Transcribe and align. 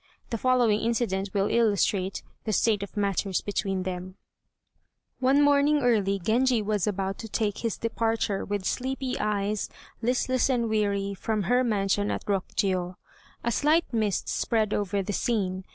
The 0.31 0.37
following 0.39 0.79
incident 0.81 1.29
will 1.31 1.45
illustrate 1.47 2.23
the 2.45 2.53
state 2.53 2.81
of 2.81 2.97
matters 2.97 3.41
between 3.41 3.83
them: 3.83 4.15
One 5.19 5.43
morning 5.43 5.83
early 5.83 6.17
Genji 6.17 6.59
was 6.63 6.87
about 6.87 7.19
to 7.19 7.27
take 7.29 7.59
his 7.59 7.77
departure, 7.77 8.43
with 8.43 8.65
sleepy 8.65 9.19
eyes, 9.19 9.69
listless 10.01 10.49
and 10.49 10.69
weary, 10.69 11.13
from 11.13 11.43
her 11.43 11.63
mansion 11.63 12.09
at 12.09 12.25
Rokjiô. 12.25 12.95
A 13.43 13.51
slight 13.51 13.93
mist 13.93 14.27
spread 14.27 14.73
over 14.73 15.03
the 15.03 15.13
scene. 15.13 15.65